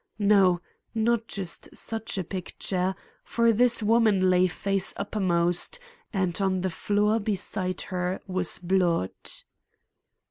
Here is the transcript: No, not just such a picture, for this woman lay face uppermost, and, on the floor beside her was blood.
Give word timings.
No, 0.17 0.61
not 0.95 1.27
just 1.27 1.69
such 1.77 2.17
a 2.17 2.23
picture, 2.23 2.95
for 3.23 3.51
this 3.53 3.83
woman 3.83 4.31
lay 4.31 4.47
face 4.47 4.95
uppermost, 4.97 5.77
and, 6.11 6.41
on 6.41 6.61
the 6.61 6.71
floor 6.71 7.19
beside 7.19 7.81
her 7.81 8.19
was 8.25 8.57
blood. 8.57 9.11